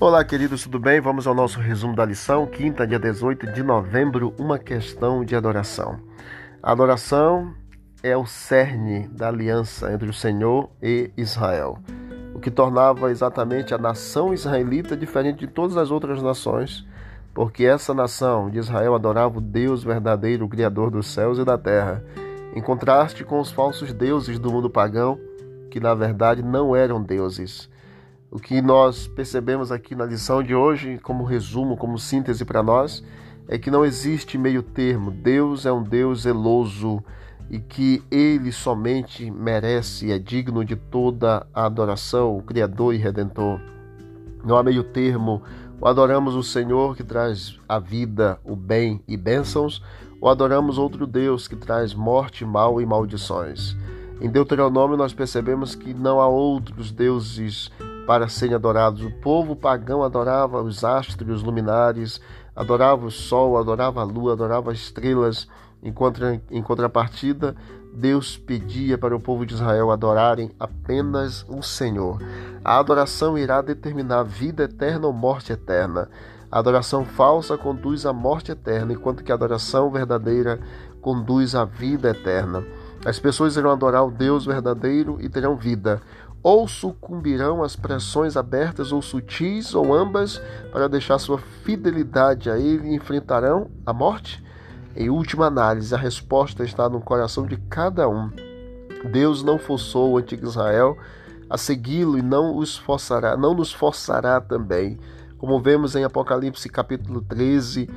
Olá, 0.00 0.24
queridos, 0.24 0.62
tudo 0.62 0.78
bem? 0.78 1.00
Vamos 1.00 1.26
ao 1.26 1.34
nosso 1.34 1.58
resumo 1.58 1.92
da 1.92 2.04
lição, 2.04 2.46
quinta, 2.46 2.86
dia 2.86 3.00
18 3.00 3.52
de 3.52 3.64
novembro, 3.64 4.32
uma 4.38 4.56
questão 4.56 5.24
de 5.24 5.34
adoração. 5.34 5.98
A 6.62 6.70
adoração 6.70 7.52
é 8.00 8.16
o 8.16 8.24
cerne 8.24 9.08
da 9.08 9.26
aliança 9.26 9.92
entre 9.92 10.08
o 10.08 10.12
Senhor 10.12 10.70
e 10.80 11.10
Israel, 11.16 11.80
o 12.32 12.38
que 12.38 12.48
tornava 12.48 13.10
exatamente 13.10 13.74
a 13.74 13.78
nação 13.78 14.32
israelita 14.32 14.96
diferente 14.96 15.40
de 15.40 15.48
todas 15.48 15.76
as 15.76 15.90
outras 15.90 16.22
nações, 16.22 16.86
porque 17.34 17.64
essa 17.64 17.92
nação 17.92 18.48
de 18.48 18.60
Israel 18.60 18.94
adorava 18.94 19.38
o 19.38 19.42
Deus 19.42 19.82
verdadeiro, 19.82 20.44
o 20.44 20.48
Criador 20.48 20.92
dos 20.92 21.08
céus 21.08 21.38
e 21.38 21.44
da 21.44 21.58
terra, 21.58 22.04
em 22.54 22.62
contraste 22.62 23.24
com 23.24 23.40
os 23.40 23.50
falsos 23.50 23.92
deuses 23.92 24.38
do 24.38 24.52
mundo 24.52 24.70
pagão, 24.70 25.18
que 25.72 25.80
na 25.80 25.92
verdade 25.92 26.40
não 26.40 26.76
eram 26.76 27.02
deuses 27.02 27.68
o 28.30 28.38
que 28.38 28.60
nós 28.60 29.06
percebemos 29.06 29.72
aqui 29.72 29.94
na 29.94 30.04
lição 30.04 30.42
de 30.42 30.54
hoje, 30.54 30.98
como 30.98 31.24
resumo, 31.24 31.76
como 31.76 31.98
síntese 31.98 32.44
para 32.44 32.62
nós, 32.62 33.02
é 33.48 33.56
que 33.56 33.70
não 33.70 33.84
existe 33.84 34.36
meio 34.36 34.62
termo. 34.62 35.10
Deus 35.10 35.64
é 35.64 35.72
um 35.72 35.82
Deus 35.82 36.22
zeloso 36.22 37.02
e 37.50 37.58
que 37.58 38.02
ele 38.10 38.52
somente 38.52 39.30
merece 39.30 40.08
e 40.08 40.12
é 40.12 40.18
digno 40.18 40.62
de 40.62 40.76
toda 40.76 41.46
a 41.54 41.64
adoração, 41.64 42.36
o 42.36 42.42
Criador 42.42 42.94
e 42.94 42.98
Redentor. 42.98 43.58
Não 44.44 44.56
há 44.56 44.62
meio 44.62 44.84
termo. 44.84 45.42
Ou 45.80 45.88
adoramos 45.88 46.34
o 46.34 46.42
Senhor 46.42 46.96
que 46.96 47.04
traz 47.04 47.58
a 47.68 47.78
vida, 47.78 48.38
o 48.44 48.56
bem 48.56 49.00
e 49.06 49.16
bênçãos, 49.16 49.82
ou 50.20 50.28
adoramos 50.28 50.76
outro 50.76 51.06
Deus 51.06 51.46
que 51.46 51.56
traz 51.56 51.94
morte, 51.94 52.44
mal 52.44 52.80
e 52.80 52.84
maldições. 52.84 53.76
Em 54.20 54.28
Deuteronômio 54.28 54.96
nós 54.96 55.14
percebemos 55.14 55.76
que 55.76 55.94
não 55.94 56.20
há 56.20 56.26
outros 56.26 56.90
deuses 56.90 57.70
para 58.08 58.26
serem 58.26 58.54
adorados. 58.54 59.04
O 59.04 59.10
povo 59.10 59.54
pagão 59.54 60.02
adorava 60.02 60.62
os 60.62 60.82
astros, 60.82 61.28
os 61.28 61.42
luminares, 61.42 62.18
adorava 62.56 63.04
o 63.04 63.10
sol, 63.10 63.58
adorava 63.58 64.00
a 64.00 64.04
lua, 64.04 64.32
adorava 64.32 64.72
as 64.72 64.78
estrelas. 64.78 65.46
Em, 65.82 65.92
contra, 65.92 66.40
em 66.50 66.62
contrapartida, 66.62 67.54
Deus 67.92 68.38
pedia 68.38 68.96
para 68.96 69.14
o 69.14 69.20
povo 69.20 69.44
de 69.44 69.52
Israel 69.52 69.90
adorarem 69.90 70.50
apenas 70.58 71.44
o 71.50 71.62
Senhor. 71.62 72.18
A 72.64 72.78
adoração 72.78 73.36
irá 73.36 73.60
determinar 73.60 74.22
vida 74.22 74.62
eterna 74.62 75.06
ou 75.06 75.12
morte 75.12 75.52
eterna. 75.52 76.08
A 76.50 76.60
adoração 76.60 77.04
falsa 77.04 77.58
conduz 77.58 78.06
à 78.06 78.12
morte 78.12 78.52
eterna, 78.52 78.94
enquanto 78.94 79.22
que 79.22 79.30
a 79.30 79.34
adoração 79.34 79.90
verdadeira 79.90 80.58
conduz 81.02 81.54
à 81.54 81.66
vida 81.66 82.08
eterna. 82.08 82.64
As 83.04 83.18
pessoas 83.18 83.56
irão 83.56 83.70
adorar 83.70 84.06
o 84.06 84.10
Deus 84.10 84.46
verdadeiro 84.46 85.18
e 85.20 85.28
terão 85.28 85.56
vida 85.56 86.00
ou 86.42 86.68
sucumbirão 86.68 87.62
às 87.62 87.74
pressões 87.76 88.36
abertas 88.36 88.92
ou 88.92 89.02
sutis, 89.02 89.74
ou 89.74 89.92
ambas, 89.92 90.40
para 90.72 90.88
deixar 90.88 91.18
sua 91.18 91.38
fidelidade 91.38 92.50
a 92.50 92.58
Ele 92.58 92.88
e 92.88 92.94
enfrentarão 92.94 93.70
a 93.84 93.92
morte? 93.92 94.42
Em 94.96 95.10
última 95.10 95.46
análise, 95.46 95.94
a 95.94 95.98
resposta 95.98 96.64
está 96.64 96.88
no 96.88 97.00
coração 97.00 97.46
de 97.46 97.56
cada 97.68 98.08
um. 98.08 98.30
Deus 99.12 99.42
não 99.42 99.58
forçou 99.58 100.12
o 100.12 100.18
antigo 100.18 100.46
Israel 100.46 100.96
a 101.48 101.56
segui-lo 101.56 102.18
e 102.18 102.22
não 102.22 102.56
os 102.56 102.76
forçará, 102.76 103.36
não 103.36 103.54
nos 103.54 103.72
forçará 103.72 104.40
também. 104.40 104.98
Como 105.38 105.60
vemos 105.60 105.94
em 105.94 106.04
Apocalipse 106.04 106.68
capítulo 106.68 107.22
13, 107.22 107.88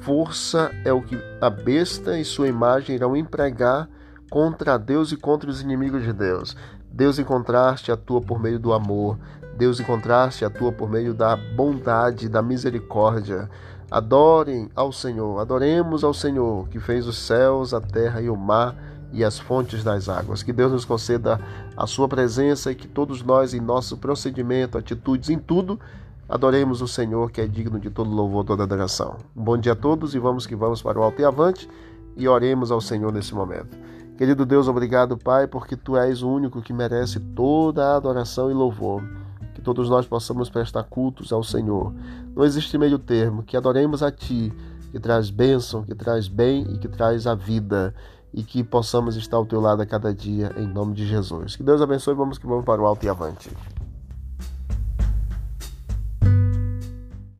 força 0.00 0.70
é 0.84 0.92
o 0.92 1.02
que 1.02 1.18
a 1.40 1.50
besta 1.50 2.18
e 2.18 2.24
sua 2.24 2.48
imagem 2.48 2.94
irão 2.94 3.16
empregar 3.16 3.88
contra 4.30 4.78
Deus 4.78 5.10
e 5.10 5.16
contra 5.16 5.50
os 5.50 5.60
inimigos 5.60 6.04
de 6.04 6.12
Deus. 6.12 6.56
Deus 6.92 7.18
em 7.18 7.24
contraste 7.24 7.92
atua 7.92 8.20
por 8.20 8.40
meio 8.40 8.58
do 8.58 8.72
amor. 8.72 9.18
Deus 9.56 9.78
em 9.80 9.84
contraste 9.84 10.44
atua 10.44 10.72
por 10.72 10.88
meio 10.88 11.14
da 11.14 11.36
bondade, 11.36 12.28
da 12.28 12.42
misericórdia. 12.42 13.48
Adorem 13.90 14.70
ao 14.74 14.92
Senhor, 14.92 15.40
adoremos 15.40 16.04
ao 16.04 16.14
Senhor, 16.14 16.68
que 16.68 16.78
fez 16.78 17.06
os 17.06 17.18
céus, 17.18 17.74
a 17.74 17.80
terra 17.80 18.20
e 18.20 18.30
o 18.30 18.36
mar 18.36 18.76
e 19.12 19.24
as 19.24 19.38
fontes 19.38 19.82
das 19.82 20.08
águas. 20.08 20.42
Que 20.42 20.52
Deus 20.52 20.72
nos 20.72 20.84
conceda 20.84 21.40
a 21.76 21.86
sua 21.86 22.08
presença 22.08 22.70
e 22.70 22.74
que 22.74 22.86
todos 22.86 23.22
nós, 23.22 23.52
em 23.52 23.60
nosso 23.60 23.96
procedimento, 23.96 24.78
atitudes, 24.78 25.28
em 25.28 25.38
tudo, 25.38 25.78
adoremos 26.28 26.80
o 26.80 26.88
Senhor, 26.88 27.30
que 27.30 27.40
é 27.40 27.46
digno 27.46 27.80
de 27.80 27.90
todo 27.90 28.08
louvor, 28.08 28.44
toda 28.44 28.62
adoração. 28.62 29.16
Um 29.36 29.42
bom 29.42 29.58
dia 29.58 29.72
a 29.72 29.76
todos 29.76 30.14
e 30.14 30.18
vamos 30.18 30.46
que 30.46 30.54
vamos 30.54 30.80
para 30.80 30.98
o 30.98 31.02
alto 31.02 31.20
e 31.20 31.24
avante 31.24 31.68
e 32.16 32.28
oremos 32.28 32.70
ao 32.70 32.80
Senhor 32.80 33.12
nesse 33.12 33.34
momento. 33.34 33.76
Querido 34.20 34.44
Deus, 34.44 34.68
obrigado, 34.68 35.16
Pai, 35.16 35.46
porque 35.46 35.74
Tu 35.74 35.96
és 35.96 36.22
o 36.22 36.28
único 36.28 36.60
que 36.60 36.74
merece 36.74 37.18
toda 37.18 37.86
a 37.86 37.96
adoração 37.96 38.50
e 38.50 38.52
louvor. 38.52 39.02
Que 39.54 39.62
todos 39.62 39.88
nós 39.88 40.06
possamos 40.06 40.50
prestar 40.50 40.82
cultos 40.82 41.32
ao 41.32 41.42
Senhor. 41.42 41.90
Não 42.36 42.44
existe 42.44 42.76
meio 42.76 42.98
termo, 42.98 43.42
que 43.42 43.56
adoremos 43.56 44.02
a 44.02 44.12
Ti, 44.12 44.52
que 44.92 45.00
traz 45.00 45.30
bênção, 45.30 45.84
que 45.84 45.94
traz 45.94 46.28
bem 46.28 46.66
e 46.70 46.76
que 46.76 46.86
traz 46.86 47.26
a 47.26 47.34
vida. 47.34 47.94
E 48.34 48.42
que 48.42 48.62
possamos 48.62 49.16
estar 49.16 49.38
ao 49.38 49.46
Teu 49.46 49.58
lado 49.58 49.80
a 49.80 49.86
cada 49.86 50.12
dia, 50.12 50.52
em 50.58 50.66
nome 50.66 50.92
de 50.92 51.06
Jesus. 51.06 51.56
Que 51.56 51.62
Deus 51.62 51.80
abençoe, 51.80 52.14
vamos 52.14 52.36
que 52.36 52.46
vamos 52.46 52.66
para 52.66 52.82
o 52.82 52.84
alto 52.84 53.06
e 53.06 53.08
avante. 53.08 53.48